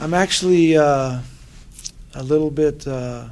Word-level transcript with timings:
I'm 0.00 0.14
actually 0.14 0.78
uh, 0.78 1.20
a 2.14 2.22
little 2.22 2.50
bit 2.50 2.88
uh, 2.88 3.26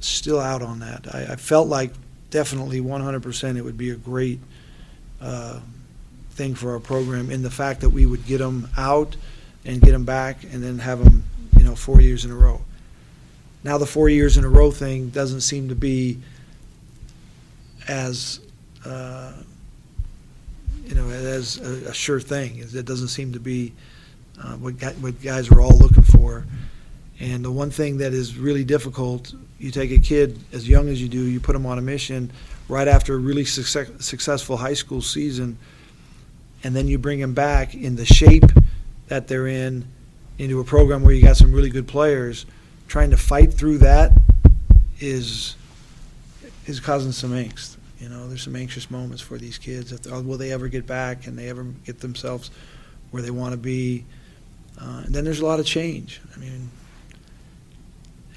still 0.00 0.38
out 0.38 0.60
on 0.60 0.80
that. 0.80 1.06
I, 1.14 1.32
I 1.32 1.36
felt 1.36 1.68
like 1.68 1.90
definitely 2.28 2.82
100% 2.82 3.56
it 3.56 3.62
would 3.62 3.78
be 3.78 3.90
a 3.90 3.96
great 3.96 4.40
uh, 5.22 5.60
thing 6.32 6.54
for 6.54 6.72
our 6.72 6.80
program 6.80 7.30
in 7.30 7.40
the 7.40 7.50
fact 7.50 7.80
that 7.80 7.88
we 7.88 8.04
would 8.04 8.26
get 8.26 8.38
them 8.38 8.68
out 8.76 9.16
and 9.64 9.80
get 9.80 9.92
them 9.92 10.04
back 10.04 10.44
and 10.44 10.62
then 10.62 10.78
have 10.78 11.02
them, 11.02 11.24
you 11.58 11.64
know, 11.64 11.74
four 11.74 12.02
years 12.02 12.26
in 12.26 12.30
a 12.30 12.36
row. 12.36 12.60
Now 13.64 13.78
the 13.78 13.86
four 13.86 14.10
years 14.10 14.36
in 14.36 14.44
a 14.44 14.50
row 14.50 14.70
thing 14.70 15.08
doesn't 15.08 15.40
seem 15.40 15.70
to 15.70 15.74
be 15.74 16.18
as, 17.88 18.38
uh, 18.84 19.32
you 20.84 20.94
know, 20.94 21.08
as 21.08 21.58
a, 21.58 21.88
a 21.88 21.94
sure 21.94 22.20
thing. 22.20 22.58
It 22.58 22.84
doesn't 22.84 23.08
seem 23.08 23.32
to 23.32 23.40
be 23.40 23.72
uh, 24.40 24.56
what, 24.56 24.74
what 25.00 25.20
guys 25.22 25.50
are 25.50 25.60
all 25.60 25.76
looking 25.78 26.02
for. 26.02 26.44
And 27.20 27.44
the 27.44 27.50
one 27.52 27.70
thing 27.70 27.98
that 27.98 28.12
is 28.12 28.36
really 28.36 28.64
difficult, 28.64 29.32
you 29.58 29.70
take 29.70 29.90
a 29.90 29.98
kid 29.98 30.38
as 30.52 30.68
young 30.68 30.88
as 30.88 31.00
you 31.00 31.08
do, 31.08 31.22
you 31.22 31.40
put 31.40 31.52
them 31.52 31.66
on 31.66 31.78
a 31.78 31.82
mission 31.82 32.32
right 32.68 32.88
after 32.88 33.14
a 33.14 33.18
really 33.18 33.44
success, 33.44 33.90
successful 34.00 34.56
high 34.56 34.74
school 34.74 35.00
season, 35.00 35.56
and 36.64 36.74
then 36.74 36.88
you 36.88 36.98
bring 36.98 37.20
them 37.20 37.34
back 37.34 37.74
in 37.74 37.96
the 37.96 38.06
shape 38.06 38.44
that 39.08 39.28
they're 39.28 39.46
in 39.46 39.84
into 40.38 40.58
a 40.60 40.64
program 40.64 41.02
where 41.02 41.14
you 41.14 41.22
got 41.22 41.36
some 41.36 41.52
really 41.52 41.70
good 41.70 41.86
players. 41.86 42.46
Trying 42.88 43.10
to 43.10 43.16
fight 43.16 43.52
through 43.52 43.78
that 43.78 44.12
is 45.00 45.56
is 46.66 46.80
causing 46.80 47.12
some 47.12 47.32
angst. 47.32 47.76
You 48.00 48.08
know, 48.08 48.28
there's 48.28 48.42
some 48.42 48.56
anxious 48.56 48.90
moments 48.90 49.22
for 49.22 49.38
these 49.38 49.58
kids. 49.58 49.92
If, 49.92 50.06
will 50.06 50.38
they 50.38 50.52
ever 50.52 50.68
get 50.68 50.86
back? 50.86 51.22
Can 51.22 51.36
they 51.36 51.48
ever 51.48 51.64
get 51.84 52.00
themselves 52.00 52.50
where 53.10 53.22
they 53.22 53.30
want 53.30 53.52
to 53.52 53.56
be? 53.56 54.04
Uh, 54.80 55.02
and 55.04 55.14
then 55.14 55.24
there's 55.24 55.40
a 55.40 55.46
lot 55.46 55.60
of 55.60 55.66
change. 55.66 56.20
I 56.34 56.38
mean, 56.38 56.70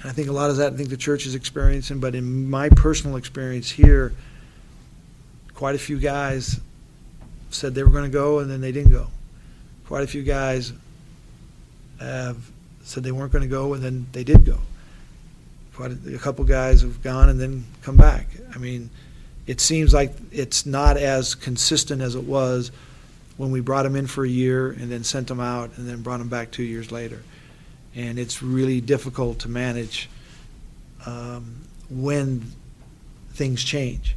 and 0.00 0.10
I 0.10 0.12
think 0.12 0.28
a 0.28 0.32
lot 0.32 0.50
of 0.50 0.56
that 0.56 0.72
I 0.72 0.76
think 0.76 0.88
the 0.88 0.96
church 0.96 1.26
is 1.26 1.34
experiencing, 1.34 2.00
but 2.00 2.14
in 2.14 2.48
my 2.48 2.68
personal 2.68 3.16
experience 3.16 3.70
here, 3.70 4.12
quite 5.54 5.74
a 5.74 5.78
few 5.78 5.98
guys 5.98 6.60
said 7.50 7.74
they 7.74 7.82
were 7.82 7.90
going 7.90 8.04
to 8.04 8.10
go 8.10 8.40
and 8.40 8.50
then 8.50 8.60
they 8.60 8.72
didn't 8.72 8.92
go. 8.92 9.08
Quite 9.86 10.04
a 10.04 10.06
few 10.06 10.22
guys 10.22 10.72
have 12.00 12.36
said 12.82 13.02
they 13.02 13.12
weren't 13.12 13.32
going 13.32 13.42
to 13.42 13.48
go 13.48 13.74
and 13.74 13.82
then 13.82 14.06
they 14.12 14.22
did 14.22 14.44
go. 14.44 14.58
Quite 15.74 15.92
a, 15.92 16.14
a 16.14 16.18
couple 16.18 16.44
guys 16.44 16.82
have 16.82 17.02
gone 17.02 17.28
and 17.28 17.40
then 17.40 17.64
come 17.82 17.96
back. 17.96 18.28
I 18.54 18.58
mean, 18.58 18.90
it 19.46 19.60
seems 19.60 19.94
like 19.94 20.12
it's 20.30 20.66
not 20.66 20.96
as 20.96 21.34
consistent 21.34 22.02
as 22.02 22.14
it 22.14 22.24
was 22.24 22.70
when 23.36 23.50
we 23.50 23.60
brought 23.60 23.82
them 23.82 23.96
in 23.96 24.06
for 24.06 24.24
a 24.24 24.28
year 24.28 24.70
and 24.70 24.90
then 24.90 25.04
sent 25.04 25.28
them 25.28 25.40
out 25.40 25.70
and 25.76 25.88
then 25.88 26.02
brought 26.02 26.18
them 26.18 26.28
back 26.28 26.50
two 26.50 26.62
years 26.62 26.90
later. 26.90 27.22
And 27.94 28.18
it's 28.18 28.42
really 28.42 28.80
difficult 28.80 29.40
to 29.40 29.48
manage 29.48 30.08
um, 31.04 31.56
when 31.90 32.44
things 33.32 33.62
change. 33.62 34.16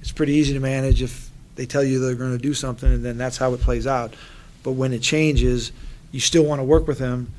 It's 0.00 0.12
pretty 0.12 0.34
easy 0.34 0.54
to 0.54 0.60
manage 0.60 1.02
if 1.02 1.30
they 1.54 1.66
tell 1.66 1.82
you 1.82 1.98
they're 1.98 2.14
going 2.14 2.36
to 2.36 2.42
do 2.42 2.54
something 2.54 2.92
and 2.92 3.04
then 3.04 3.18
that's 3.18 3.36
how 3.36 3.54
it 3.54 3.60
plays 3.60 3.86
out. 3.86 4.14
But 4.62 4.72
when 4.72 4.92
it 4.92 5.02
changes, 5.02 5.72
you 6.10 6.20
still 6.20 6.44
want 6.44 6.60
to 6.60 6.64
work 6.64 6.86
with 6.88 6.98
them, 6.98 7.32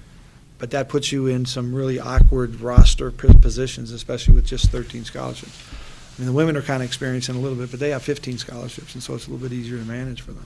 but 0.57 0.71
that 0.71 0.89
puts 0.89 1.11
you 1.11 1.27
in 1.27 1.45
some 1.45 1.73
really 1.73 1.99
awkward 1.99 2.59
roster 2.61 3.11
positions, 3.11 3.91
especially 3.91 4.33
with 4.33 4.45
just 4.45 4.69
13 4.71 5.03
scholarships. 5.05 5.63
I 6.17 6.21
mean, 6.21 6.27
the 6.27 6.33
women 6.33 6.57
are 6.57 6.61
kind 6.61 6.81
of 6.81 6.87
experiencing 6.87 7.35
a 7.35 7.39
little 7.39 7.57
bit, 7.57 7.69
but 7.69 7.79
they 7.79 7.91
have 7.91 8.01
15 8.01 8.39
scholarships, 8.39 8.95
and 8.95 9.03
so 9.03 9.13
it's 9.13 9.27
a 9.27 9.31
little 9.31 9.47
bit 9.47 9.53
easier 9.53 9.77
to 9.77 9.85
manage 9.85 10.21
for 10.21 10.31
them. 10.31 10.45